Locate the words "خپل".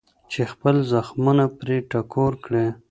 0.51-0.75